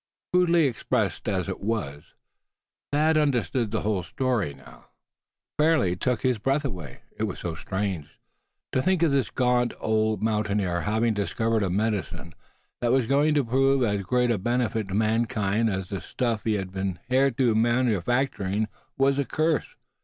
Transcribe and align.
Crudely 0.33 0.65
expressed 0.65 1.29
as 1.29 1.47
it 1.47 1.59
was, 1.61 2.15
Thad 2.91 3.17
understood 3.17 3.69
the 3.69 3.81
whole 3.81 4.01
story 4.01 4.51
now. 4.55 4.77
It 4.79 5.61
fairly 5.61 5.95
took 5.95 6.23
his 6.23 6.39
breath 6.39 6.65
away, 6.65 7.01
it 7.15 7.25
was 7.25 7.37
so 7.37 7.53
strange. 7.53 8.07
To 8.71 8.81
think 8.81 9.03
of 9.03 9.11
this 9.11 9.29
gaunt 9.29 9.75
old 9.79 10.23
mountaineer 10.23 10.81
having 10.81 11.13
discovered 11.13 11.61
a 11.61 11.69
medicine 11.69 12.33
that 12.81 12.91
was 12.91 13.05
going 13.05 13.35
to 13.35 13.43
prove 13.43 13.83
as 13.83 14.01
great 14.01 14.31
a 14.31 14.39
benefit 14.39 14.87
to 14.87 14.95
mankind 14.95 15.69
as 15.69 15.89
the 15.89 16.01
stuff 16.01 16.45
he 16.45 16.53
had 16.53 16.71
been 16.71 16.97
hitherto 17.07 17.53
manufacturing 17.53 18.69
was 18.97 19.19
a 19.19 19.25
curse! 19.25 19.75